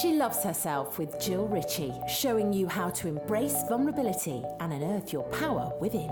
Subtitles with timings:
[0.00, 5.22] She loves herself with Jill Ritchie, showing you how to embrace vulnerability and unearth your
[5.24, 6.10] power within.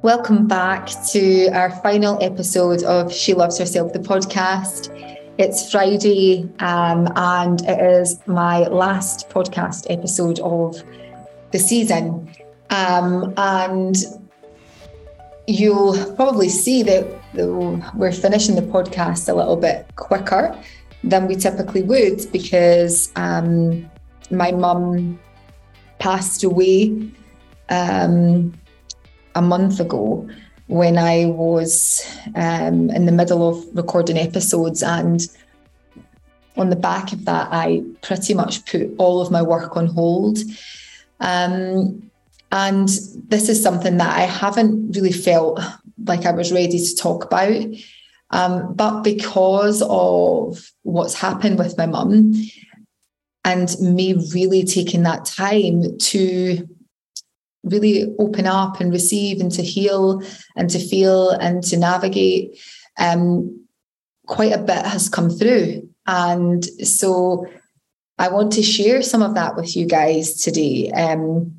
[0.00, 4.88] Welcome back to our final episode of She Loves Herself, the podcast.
[5.36, 10.82] It's Friday, um, and it is my last podcast episode of
[11.52, 12.30] the season.
[12.70, 13.94] Um, and
[15.46, 17.04] you'll probably see that
[17.94, 20.58] we're finishing the podcast a little bit quicker
[21.04, 23.88] than we typically would because um,
[24.30, 25.18] my mum
[25.98, 27.10] passed away
[27.68, 28.52] um,
[29.34, 30.28] a month ago
[30.66, 34.82] when I was um, in the middle of recording episodes.
[34.82, 35.26] And
[36.56, 40.38] on the back of that, I pretty much put all of my work on hold.
[41.20, 42.10] Um,
[42.52, 42.88] and
[43.28, 45.60] this is something that I haven't really felt
[46.04, 47.64] like I was ready to talk about.
[48.30, 52.34] Um, but because of what's happened with my mum
[53.44, 56.68] and me really taking that time to
[57.64, 60.22] really open up and receive and to heal
[60.56, 62.58] and to feel and to navigate,
[62.98, 63.66] um,
[64.26, 65.88] quite a bit has come through.
[66.06, 67.46] And so
[68.18, 70.90] I want to share some of that with you guys today.
[70.90, 71.57] Um,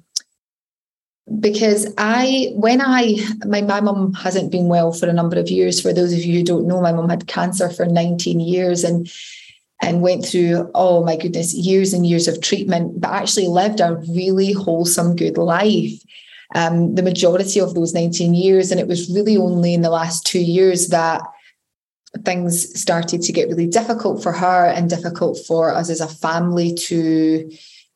[1.40, 5.80] because I, when I, my, my mum hasn't been well for a number of years.
[5.80, 9.12] For those of you who don't know, my mum had cancer for 19 years and
[9.82, 13.96] and went through, oh my goodness, years and years of treatment, but actually lived a
[14.10, 15.94] really wholesome, good life.
[16.54, 18.72] Um, the majority of those 19 years.
[18.72, 21.22] And it was really only in the last two years that
[22.26, 26.74] things started to get really difficult for her and difficult for us as a family
[26.74, 27.50] to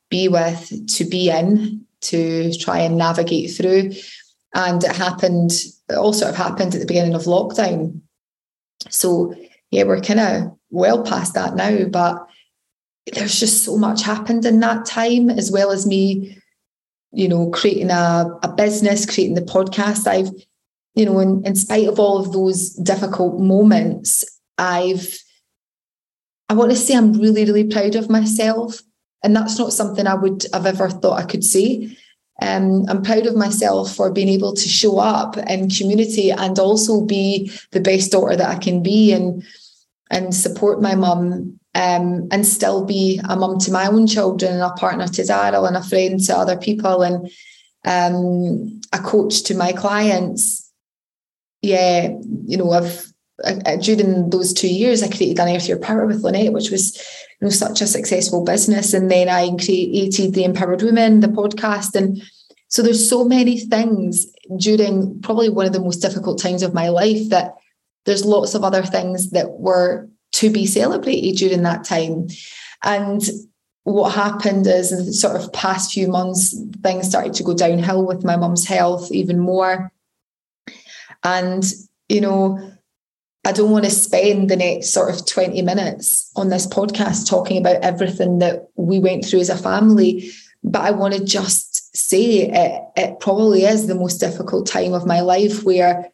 [0.09, 3.91] be with, to be in, to try and navigate through.
[4.53, 5.51] And it happened,
[5.89, 8.01] it all sort of happened at the beginning of lockdown.
[8.89, 9.33] So,
[9.71, 12.27] yeah, we're kind of well past that now, but
[13.11, 16.37] there's just so much happened in that time, as well as me,
[17.11, 20.07] you know, creating a, a business, creating the podcast.
[20.07, 20.29] I've,
[20.95, 24.23] you know, in, in spite of all of those difficult moments,
[24.57, 25.17] I've,
[26.49, 28.81] I want to say I'm really, really proud of myself
[29.23, 31.97] and that's not something I would have ever thought I could say.
[32.41, 37.01] Um, I'm proud of myself for being able to show up in community and also
[37.01, 39.43] be the best daughter that I can be and
[40.09, 44.61] and support my mum um, and still be a mum to my own children and
[44.61, 47.29] a partner to Daryl and a friend to other people and
[47.85, 50.71] um, a coach to my clients.
[51.61, 52.09] Yeah,
[52.45, 53.12] you know, I've
[53.43, 56.95] I, uh, during those two years, I created Unearth Your Power with Lynette, which was
[57.41, 58.93] you know such a successful business.
[58.93, 62.21] And then I created the Empowered Women, the podcast, and
[62.73, 64.25] so there's so many things
[64.57, 67.53] during probably one of the most difficult times of my life that
[68.05, 72.27] there's lots of other things that were to be celebrated during that time.
[72.83, 73.21] And
[73.83, 78.05] what happened is in the sort of past few months, things started to go downhill
[78.05, 79.91] with my mum's health even more.
[81.23, 81.63] And,
[82.09, 82.72] you know,
[83.45, 87.57] I don't want to spend the next sort of 20 minutes on this podcast talking
[87.57, 90.31] about everything that we went through as a family,
[90.63, 95.05] but I want to just say it, it probably is the most difficult time of
[95.05, 96.09] my life where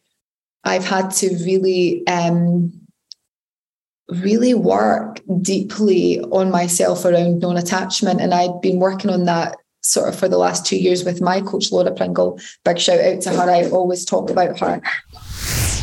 [0.64, 2.72] I've had to really, um,
[4.08, 8.20] really work deeply on myself around non attachment.
[8.20, 11.40] And I'd been working on that sort of for the last two years with my
[11.40, 12.40] coach, Laura Pringle.
[12.64, 13.50] Big shout out to her.
[13.50, 14.82] I always talk about her.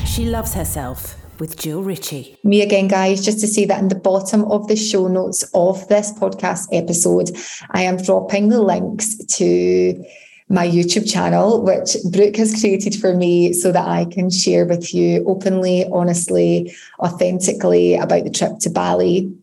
[0.06, 2.38] She loves herself with Jill Ritchie.
[2.44, 5.88] Me again, guys, just to say that in the bottom of the show notes of
[5.88, 7.32] this podcast episode,
[7.72, 10.04] I am dropping the links to
[10.50, 14.94] my YouTube channel, which Brooke has created for me so that I can share with
[14.94, 19.34] you openly, honestly, authentically about the trip to Bali,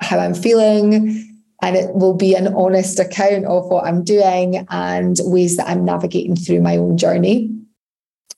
[0.00, 1.22] how I'm feeling.
[1.62, 5.84] And it will be an honest account of what I'm doing and ways that I'm
[5.84, 7.55] navigating through my own journey.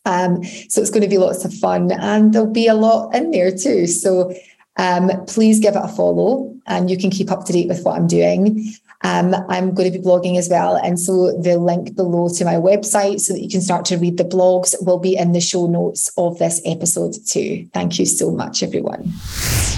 [0.05, 3.31] Um, so it's going to be lots of fun and there'll be a lot in
[3.31, 3.87] there too.
[3.87, 4.35] So
[4.77, 7.97] um, please give it a follow and you can keep up to date with what
[7.97, 8.73] I'm doing.
[9.03, 10.77] Um, I'm going to be blogging as well.
[10.77, 14.17] And so the link below to my website so that you can start to read
[14.17, 17.69] the blogs will be in the show notes of this episode too.
[17.73, 19.13] Thank you so much, everyone.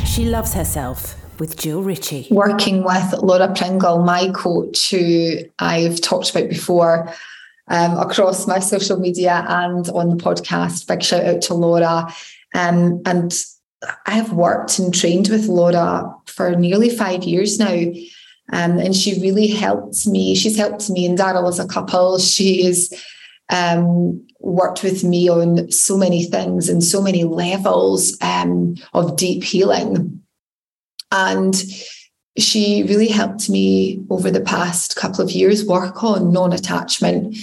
[0.06, 2.28] She loves herself with Jill Ritchie.
[2.30, 7.12] Working with Laura Pringle, my coach, who I've talked about before
[7.70, 10.86] um, across my social media and on the podcast.
[10.86, 12.12] Big shout out to Laura.
[12.54, 13.32] Um, and
[14.06, 17.92] I have worked and trained with Laura for nearly five years now.
[18.52, 20.34] Um, and she really helped me.
[20.34, 22.18] She's helped me and Daryl as a couple.
[22.18, 22.92] She has
[23.48, 29.44] um, worked with me on so many things and so many levels um, of deep
[29.44, 30.22] healing.
[31.12, 31.54] And
[32.38, 37.36] she really helped me over the past couple of years work on non-attachment.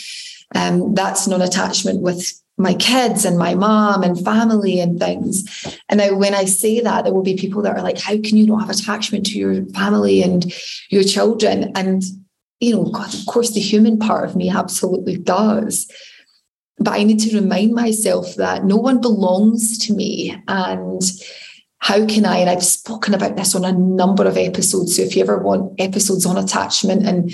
[0.56, 5.44] Um, that's non-attachment with my kids and my mom and family and things.
[5.90, 8.38] And now when I say that, there will be people that are like, how can
[8.38, 10.52] you not have attachment to your family and
[10.90, 11.72] your children?
[11.76, 12.04] And,
[12.60, 15.92] you know, God, of course, the human part of me absolutely does.
[16.80, 20.36] But I need to remind myself that no one belongs to me.
[20.48, 21.02] And
[21.80, 24.96] how can I, and I've spoken about this on a number of episodes.
[24.96, 27.32] So if you ever want episodes on attachment and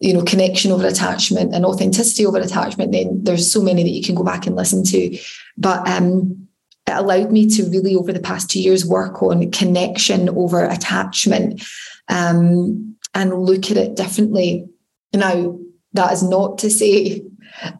[0.00, 4.02] you know, connection over attachment and authenticity over attachment, then there's so many that you
[4.02, 5.18] can go back and listen to.
[5.56, 6.48] But um,
[6.86, 11.62] it allowed me to really, over the past two years, work on connection over attachment
[12.08, 14.66] um, and look at it differently.
[15.12, 15.58] Now,
[15.92, 17.22] that is not to say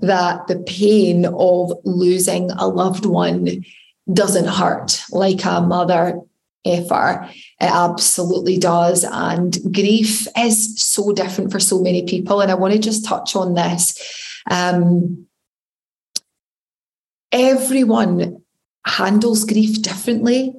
[0.01, 3.65] that the pain of losing a loved one
[4.11, 6.21] doesn't hurt like a mother
[6.65, 7.29] effer.
[7.61, 9.05] It absolutely does.
[9.05, 12.41] And grief is so different for so many people.
[12.41, 13.99] And I want to just touch on this.
[14.51, 15.27] Um,
[17.31, 18.43] everyone
[18.85, 20.55] handles grief differently.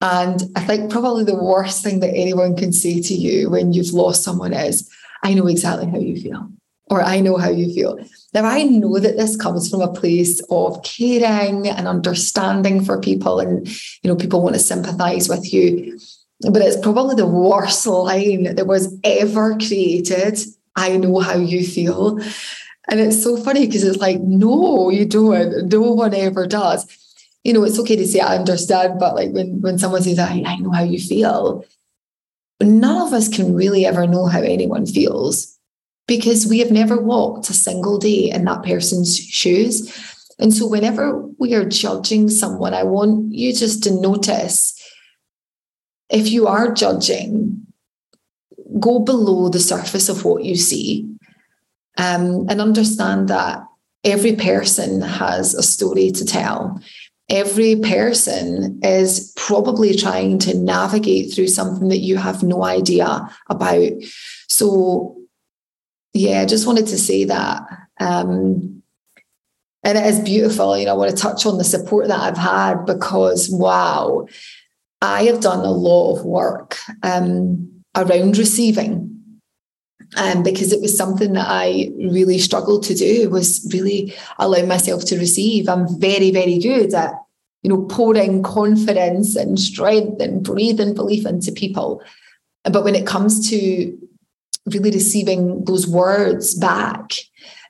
[0.00, 3.92] And I think probably the worst thing that anyone can say to you when you've
[3.92, 4.90] lost someone is,
[5.22, 6.50] I know exactly how you feel,
[6.90, 7.98] or I know how you feel.
[8.34, 13.38] Now, I know that this comes from a place of caring and understanding for people,
[13.40, 13.66] and
[14.02, 15.98] you know, people want to sympathize with you.
[16.40, 20.38] But it's probably the worst line that was ever created.
[20.74, 22.18] I know how you feel.
[22.88, 25.68] And it's so funny because it's like, no, you don't.
[25.68, 26.86] No one ever does.
[27.44, 30.42] You know, it's okay to say I understand, but like when, when someone says, I,
[30.46, 31.64] I know how you feel,
[32.60, 35.58] none of us can really ever know how anyone feels
[36.10, 39.96] because we have never walked a single day in that person's shoes.
[40.40, 44.74] And so, whenever we are judging someone, I want you just to notice
[46.08, 47.64] if you are judging,
[48.80, 51.08] go below the surface of what you see
[51.96, 53.62] um, and understand that
[54.02, 56.80] every person has a story to tell.
[57.28, 63.92] Every person is probably trying to navigate through something that you have no idea about.
[64.48, 65.19] So,
[66.12, 67.62] yeah, I just wanted to say that.
[68.00, 68.82] Um,
[69.82, 70.76] and it is beautiful.
[70.76, 74.26] You know, I want to touch on the support that I've had because, wow,
[75.00, 79.06] I have done a lot of work um, around receiving.
[80.16, 85.04] Um, because it was something that I really struggled to do was really allow myself
[85.04, 85.68] to receive.
[85.68, 87.14] I'm very, very good at,
[87.62, 92.02] you know, pouring confidence and strength and breathing belief into people.
[92.64, 93.96] But when it comes to
[94.66, 97.12] really receiving those words back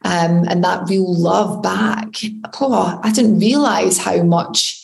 [0.04, 2.16] um, and that real love back.
[2.60, 4.76] Oh, I didn't realize how much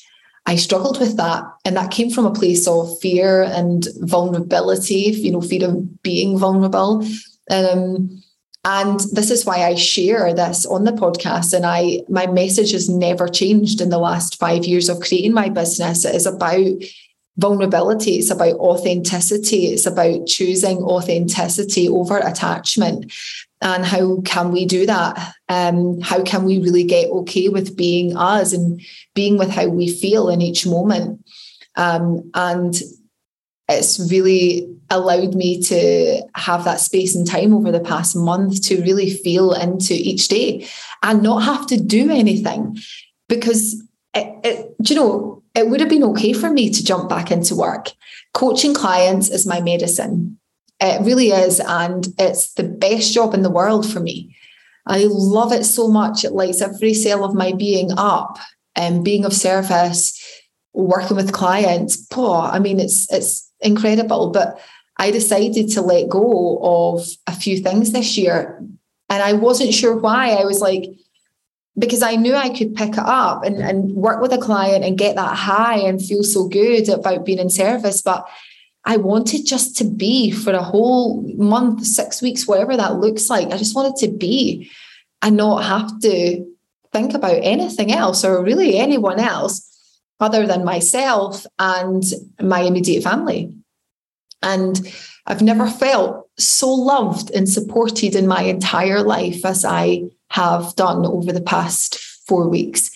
[0.46, 1.44] I struggled with that.
[1.64, 6.38] And that came from a place of fear and vulnerability, you know, fear of being
[6.38, 7.06] vulnerable.
[7.50, 8.22] Um,
[8.64, 11.52] and this is why I share this on the podcast.
[11.52, 15.48] And I my message has never changed in the last five years of creating my
[15.48, 16.04] business.
[16.04, 16.66] It is about
[17.38, 18.16] vulnerability.
[18.16, 19.66] It's about authenticity.
[19.66, 23.12] It's about choosing authenticity over attachment.
[23.60, 25.34] And how can we do that?
[25.48, 28.80] Um, how can we really get okay with being us and
[29.14, 31.24] being with how we feel in each moment?
[31.76, 32.74] Um, and
[33.68, 38.80] it's really allowed me to have that space and time over the past month to
[38.82, 40.66] really feel into each day
[41.02, 42.78] and not have to do anything
[43.28, 43.82] because
[44.14, 47.30] it, it, do you know it would have been okay for me to jump back
[47.30, 47.92] into work.
[48.34, 50.38] Coaching clients is my medicine.
[50.80, 51.60] It really is.
[51.60, 54.36] And it's the best job in the world for me.
[54.86, 56.24] I love it so much.
[56.24, 58.38] It lights every cell of my being up
[58.76, 60.12] and being of service,
[60.74, 62.06] working with clients.
[62.14, 64.30] Oh, I mean, it's it's incredible.
[64.30, 64.60] But
[64.98, 68.62] I decided to let go of a few things this year.
[69.08, 70.32] And I wasn't sure why.
[70.32, 70.84] I was like,
[71.78, 74.98] because I knew I could pick it up and, and work with a client and
[74.98, 78.02] get that high and feel so good about being in service.
[78.02, 78.26] But
[78.84, 83.48] I wanted just to be for a whole month, six weeks, whatever that looks like.
[83.48, 84.70] I just wanted to be
[85.22, 86.46] and not have to
[86.92, 89.62] think about anything else or really anyone else
[90.20, 92.04] other than myself and
[92.40, 93.52] my immediate family.
[94.42, 94.80] And
[95.26, 101.06] I've never felt so loved and supported in my entire life as I have done
[101.06, 102.90] over the past four weeks.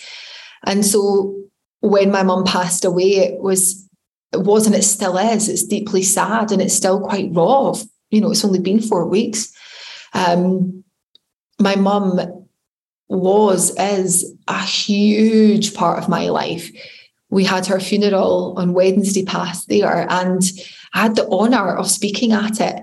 [0.65, 1.37] And so
[1.81, 3.89] when my mum passed away, it was
[4.33, 5.49] it was and it still is.
[5.49, 7.75] It's deeply sad and it's still quite raw.
[8.11, 9.53] You know, it's only been four weeks.
[10.15, 10.85] Um,
[11.59, 12.21] my mum
[13.09, 16.71] was is a huge part of my life.
[17.29, 20.43] We had her funeral on Wednesday past there, and
[20.95, 22.83] I had the honor of speaking at it.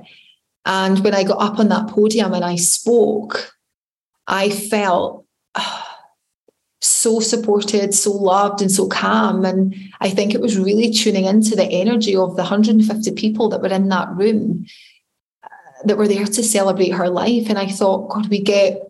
[0.65, 3.56] And when I got up on that podium and I spoke,
[4.27, 5.25] I felt
[6.81, 9.45] so supported, so loved, and so calm.
[9.45, 13.61] And I think it was really tuning into the energy of the 150 people that
[13.61, 14.65] were in that room
[15.43, 15.47] uh,
[15.85, 17.49] that were there to celebrate her life.
[17.49, 18.81] And I thought, God, we get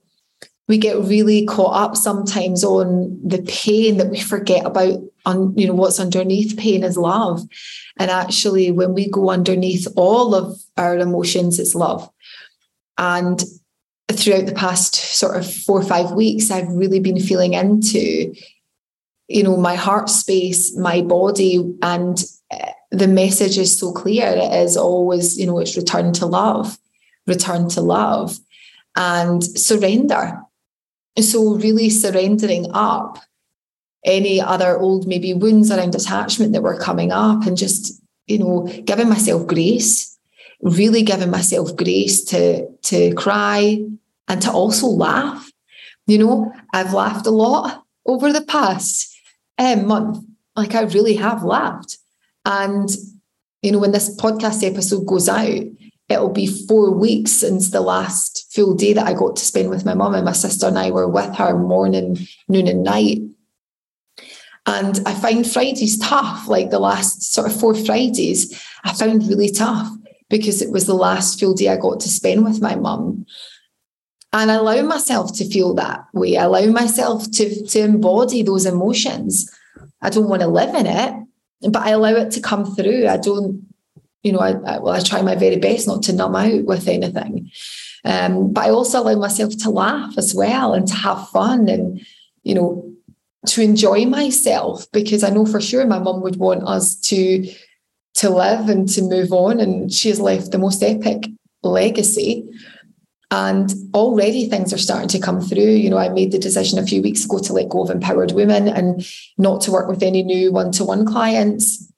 [0.68, 5.68] we get really caught up sometimes on the pain that we forget about on you
[5.68, 7.42] know what's underneath pain is love
[7.98, 12.10] and actually when we go underneath all of our emotions it's love
[12.98, 13.44] and
[14.12, 18.34] throughout the past sort of four or five weeks i've really been feeling into
[19.28, 24.54] you know my heart space my body and eh, the message is so clear it
[24.54, 26.78] is always you know it's return to love
[27.28, 28.40] return to love
[28.98, 30.42] and surrender.
[31.20, 33.20] So, really surrendering up
[34.04, 38.68] any other old maybe wounds around attachment that were coming up and just, you know,
[38.86, 40.17] giving myself grace,
[40.62, 43.84] really giving myself grace to, to cry
[44.28, 45.52] and to also laugh.
[46.06, 49.16] You know, I've laughed a lot over the past
[49.58, 50.26] um, month.
[50.56, 51.98] Like, I really have laughed.
[52.46, 52.90] And,
[53.62, 55.64] you know, when this podcast episode goes out,
[56.10, 59.86] it'll be four weeks since the last full day that I got to spend with
[59.86, 63.20] my mum and my sister and I were with her morning, noon, and night.
[64.66, 69.52] And I find Fridays tough, like the last sort of four Fridays, I found really
[69.52, 69.90] tough
[70.30, 73.26] because it was the last full day I got to spend with my mum.
[74.34, 76.38] And I allow myself to feel that way.
[76.38, 79.50] I allow myself to, to embody those emotions.
[80.02, 81.14] I don't want to live in it,
[81.62, 83.08] but I allow it to come through.
[83.08, 83.68] I don't
[84.28, 86.88] you know, I, I, well, I try my very best not to numb out with
[86.90, 87.50] anything.
[88.04, 92.06] Um, but I also allow myself to laugh as well and to have fun and,
[92.44, 92.94] you know,
[93.48, 97.50] to enjoy myself because I know for sure my mum would want us to
[98.18, 99.60] to live and to move on.
[99.60, 101.28] And she has left the most epic
[101.64, 102.50] legacy.
[103.30, 105.64] And already things are starting to come through.
[105.64, 108.32] You know, I made the decision a few weeks ago to let go of empowered
[108.32, 109.06] women and
[109.38, 111.92] not to work with any new one-to-one clients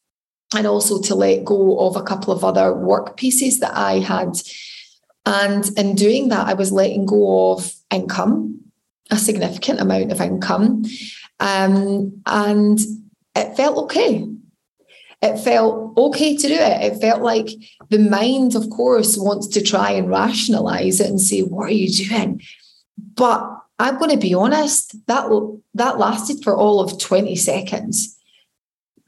[0.55, 4.39] and also to let go of a couple of other work pieces that I had.
[5.25, 8.61] And in doing that, I was letting go of income,
[9.11, 10.83] a significant amount of income.
[11.39, 12.79] Um, and
[13.35, 14.27] it felt okay.
[15.21, 16.93] It felt okay to do it.
[16.93, 17.49] It felt like
[17.89, 21.89] the mind, of course, wants to try and rationalize it and say, What are you
[21.89, 22.41] doing?
[23.15, 23.49] But
[23.79, 25.29] I'm going to be honest, that,
[25.73, 28.15] that lasted for all of 20 seconds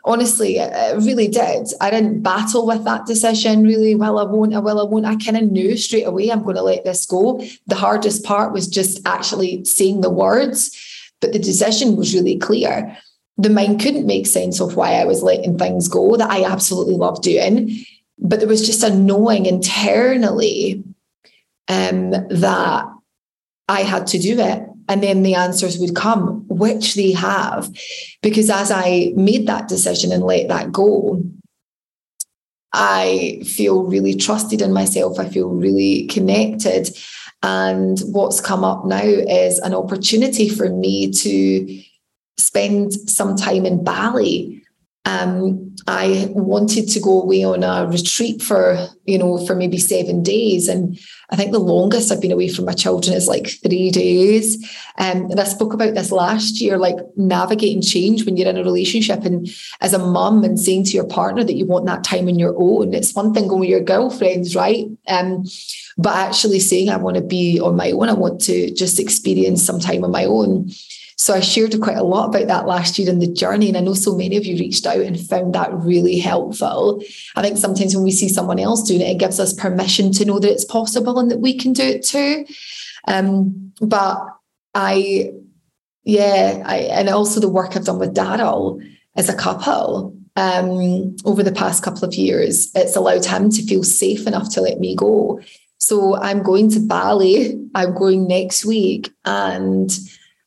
[0.03, 1.68] honestly, it really did.
[1.80, 3.96] I didn't battle with that decision really.
[3.96, 5.06] Well, I won't, I will, I won't.
[5.06, 7.44] I kind of knew straight away I'm going to let this go.
[7.68, 10.75] The hardest part was just actually saying the words,
[11.20, 12.98] but the decision was really clear.
[13.41, 16.95] The mind couldn't make sense of why I was letting things go that I absolutely
[16.95, 17.83] love doing.
[18.19, 20.83] But there was just a knowing internally
[21.67, 22.86] um, that
[23.67, 27.71] I had to do it and then the answers would come, which they have.
[28.21, 31.24] Because as I made that decision and let that go,
[32.74, 35.17] I feel really trusted in myself.
[35.17, 36.89] I feel really connected.
[37.41, 41.83] And what's come up now is an opportunity for me to
[42.38, 44.58] spend some time in Bali.
[45.06, 50.22] Um, I wanted to go away on a retreat for, you know, for maybe seven
[50.22, 50.68] days.
[50.68, 51.00] And
[51.32, 54.64] I think the longest I've been away from my children is like three days.
[55.00, 58.64] Um, and I spoke about this last year, like navigating change when you're in a
[58.64, 59.50] relationship and
[59.82, 62.54] as a mum and saying to your partner that you want that time on your
[62.56, 62.94] own.
[62.94, 64.86] It's one thing going with your girlfriends, right?
[65.08, 65.46] Um,
[65.98, 69.64] but actually saying I want to be on my own, I want to just experience
[69.64, 70.70] some time on my own.
[71.22, 73.68] So I shared quite a lot about that last year in the journey.
[73.68, 77.00] And I know so many of you reached out and found that really helpful.
[77.36, 80.25] I think sometimes when we see someone else doing it, it gives us permission to
[80.25, 82.48] know that it's possible and that we can do it too.
[83.08, 84.20] Um, but
[84.74, 85.34] I,
[86.06, 88.82] yeah, I, and also the work I've done with Daryl
[89.16, 93.84] as a couple um, over the past couple of years, it's allowed him to feel
[93.84, 95.40] safe enough to let me go.
[95.78, 97.63] So I'm going to Bali.
[97.75, 99.92] I'm going next week, and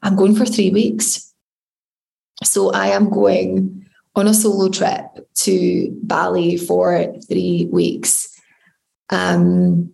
[0.05, 1.33] I'm going for three weeks.
[2.43, 8.31] So I am going on a solo trip to Bali for three weeks.
[9.11, 9.93] Um,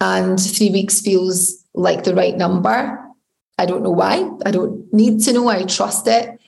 [0.00, 3.00] and three weeks feels like the right number.
[3.56, 4.28] I don't know why.
[4.44, 5.48] I don't need to know.
[5.48, 6.38] I trust it.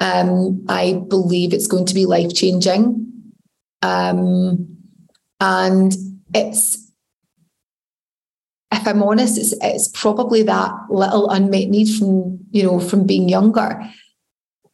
[0.00, 3.12] Um, I believe it's going to be life changing.
[3.82, 4.78] Um,
[5.40, 5.92] and
[6.32, 6.81] it's
[8.72, 13.28] if I'm honest, it's it's probably that little unmet need from you know from being
[13.28, 13.80] younger.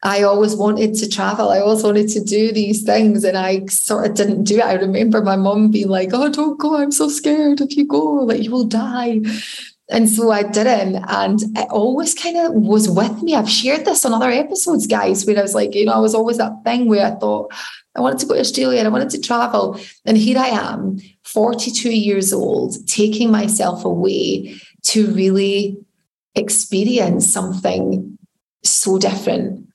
[0.05, 1.49] I always wanted to travel.
[1.49, 4.65] I always wanted to do these things, and I sort of didn't do it.
[4.65, 6.77] I remember my mum being like, "Oh, don't go!
[6.77, 7.61] I'm so scared.
[7.61, 9.21] If you go, like you will die."
[9.91, 10.97] And so I didn't.
[11.09, 13.35] And it always kind of was with me.
[13.35, 16.15] I've shared this on other episodes, guys, where I was like, you know, I was
[16.15, 17.53] always that thing where I thought
[17.97, 19.81] I wanted to go to Australia and I wanted to travel.
[20.05, 25.79] And here I am, 42 years old, taking myself away to really
[26.35, 28.19] experience something
[28.63, 29.67] so different.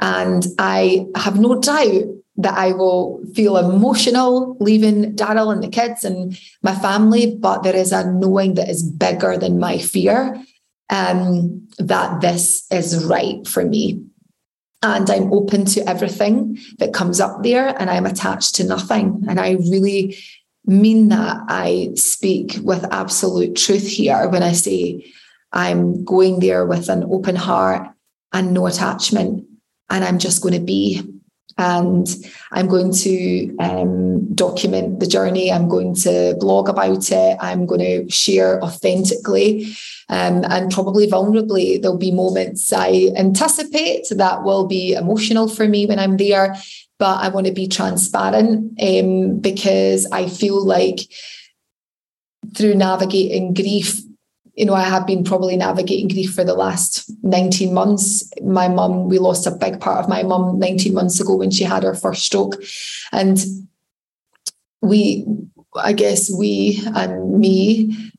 [0.00, 2.04] And I have no doubt
[2.36, 7.76] that I will feel emotional leaving Daryl and the kids and my family, but there
[7.76, 10.42] is a knowing that is bigger than my fear
[10.90, 14.04] um, that this is right for me.
[14.82, 19.24] And I'm open to everything that comes up there, and I'm attached to nothing.
[19.28, 20.16] And I really
[20.66, 21.36] mean that.
[21.48, 25.06] I speak with absolute truth here when I say
[25.52, 27.88] I'm going there with an open heart
[28.32, 29.46] and no attachment,
[29.88, 31.11] and I'm just going to be
[31.62, 32.08] and
[32.50, 35.52] I'm going to um, document the journey.
[35.52, 37.36] I'm going to blog about it.
[37.40, 39.72] I'm going to share authentically
[40.08, 41.80] um, and probably vulnerably.
[41.80, 46.56] There'll be moments I anticipate that will be emotional for me when I'm there,
[46.98, 50.98] but I want to be transparent um, because I feel like
[52.56, 54.00] through navigating grief,
[54.54, 58.30] you know, I have been probably navigating grief for the last 19 months.
[58.42, 61.64] My mum, we lost a big part of my mum 19 months ago when she
[61.64, 62.62] had her first stroke.
[63.12, 63.38] And
[64.82, 65.26] we,
[65.74, 68.12] I guess we and me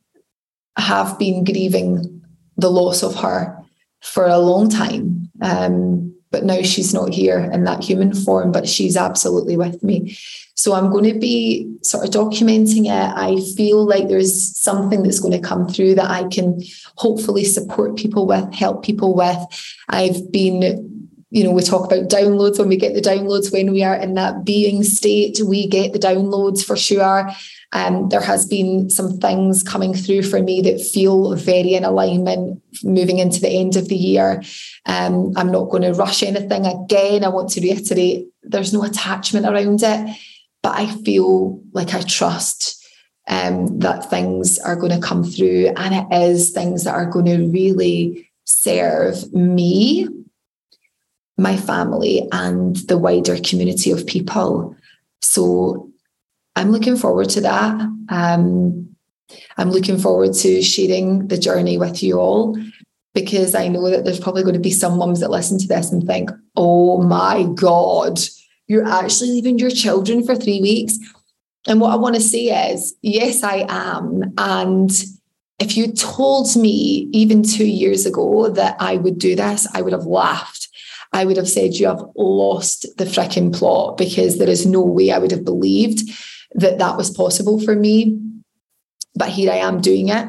[0.76, 2.24] have been grieving
[2.58, 3.56] the loss of her
[4.02, 5.30] for a long time.
[5.42, 10.18] Um, but now she's not here in that human form, but she's absolutely with me.
[10.56, 13.14] So I'm going to be sort of documenting it.
[13.16, 16.62] I feel like there's something that's going to come through that I can
[16.98, 19.38] hopefully support people with, help people with.
[19.90, 20.90] I've been
[21.30, 24.14] you know, we talk about downloads when we get the downloads when we are in
[24.14, 27.28] that being state, we get the downloads for sure.
[27.74, 32.62] Um, there has been some things coming through for me that feel very in alignment
[32.84, 34.44] moving into the end of the year.
[34.86, 36.68] Um, I'm not going to rush anything.
[36.68, 40.18] Again, I want to reiterate there's no attachment around it,
[40.62, 42.86] but I feel like I trust
[43.28, 47.26] um, that things are going to come through and it is things that are going
[47.26, 50.08] to really serve me,
[51.38, 54.76] my family, and the wider community of people.
[55.22, 55.93] So
[56.56, 57.82] I'm looking forward to that.
[58.10, 58.96] Um,
[59.58, 62.58] I'm looking forward to sharing the journey with you all
[63.14, 65.92] because I know that there's probably going to be some mums that listen to this
[65.92, 68.20] and think, oh my God,
[68.68, 70.98] you're actually leaving your children for three weeks.
[71.68, 74.34] And what I want to say is, yes, I am.
[74.38, 74.92] And
[75.60, 79.94] if you told me even two years ago that I would do this, I would
[79.94, 80.68] have laughed.
[81.14, 85.12] I would have said, You have lost the freaking plot because there is no way
[85.12, 86.10] I would have believed
[86.56, 88.20] that that was possible for me.
[89.16, 90.28] But here I am doing it.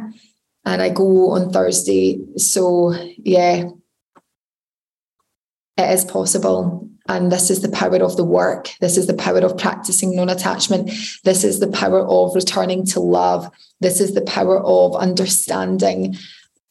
[0.66, 2.20] And I go on Thursday.
[2.37, 3.64] So, yeah,
[5.76, 6.88] it is possible.
[7.06, 8.70] And this is the power of the work.
[8.80, 10.90] This is the power of practicing non attachment.
[11.24, 13.50] This is the power of returning to love.
[13.80, 16.16] This is the power of understanding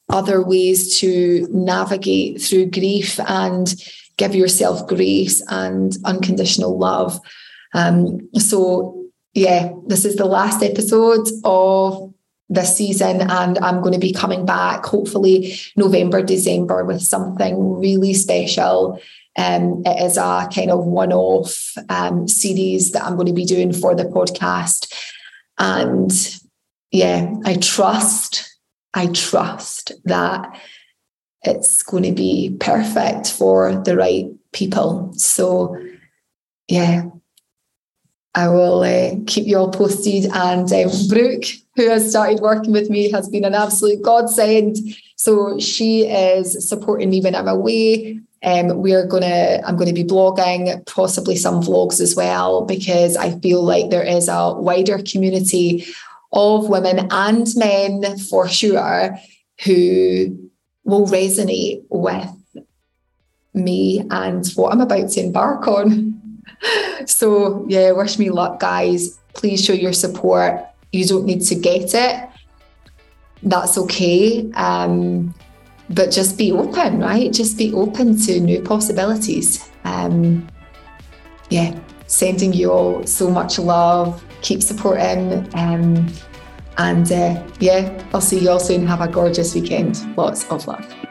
[0.09, 3.75] other ways to navigate through grief and
[4.17, 7.19] give yourself grace and unconditional love.
[7.73, 9.02] Um, so
[9.33, 12.13] yeah, this is the last episode of
[12.49, 18.13] this season, and I'm going to be coming back hopefully November, December with something really
[18.13, 18.99] special.
[19.35, 23.45] Um, it is a kind of one off um, series that I'm going to be
[23.45, 24.93] doing for the podcast.
[25.57, 26.11] And
[26.91, 28.59] yeah, I trust,
[28.93, 30.59] I trust that
[31.41, 35.11] it's going to be perfect for the right people.
[35.13, 35.75] So,
[36.67, 37.05] yeah,
[38.35, 40.25] I will uh, keep you all posted.
[40.33, 44.77] And um, Brooke, who has started working with me, has been an absolute godsend.
[45.15, 48.19] So she is supporting me when I'm away.
[48.43, 53.39] Um, we're gonna, I'm going to be blogging, possibly some vlogs as well, because I
[53.39, 55.85] feel like there is a wider community
[56.33, 59.17] of women and men for sure
[59.63, 60.49] who
[60.83, 62.29] will resonate with
[63.53, 66.19] me and what I'm about to embark on
[67.05, 69.19] so yeah, wish me luck, guys.
[69.33, 70.61] Please show your support.
[70.91, 72.29] You don't need to get it.
[73.41, 74.51] That's okay.
[74.53, 75.33] Um,
[75.89, 77.31] but just be open, right?
[77.31, 79.69] Just be open to new possibilities.
[79.83, 80.47] Um,
[81.49, 81.77] yeah,
[82.07, 84.23] sending you all so much love.
[84.41, 85.49] Keep supporting.
[85.55, 86.07] Um,
[86.77, 88.87] and uh, yeah, I'll see you all soon.
[88.87, 90.01] Have a gorgeous weekend.
[90.17, 91.02] Lots of love.